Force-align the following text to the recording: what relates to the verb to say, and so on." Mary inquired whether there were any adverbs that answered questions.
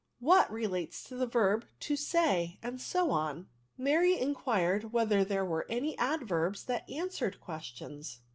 what 0.19 0.51
relates 0.51 1.03
to 1.03 1.15
the 1.15 1.27
verb 1.27 1.63
to 1.79 1.95
say, 1.95 2.57
and 2.63 2.81
so 2.81 3.11
on." 3.11 3.47
Mary 3.77 4.17
inquired 4.17 4.91
whether 4.91 5.23
there 5.23 5.45
were 5.45 5.67
any 5.69 5.95
adverbs 5.99 6.63
that 6.63 6.89
answered 6.89 7.39
questions. 7.39 8.19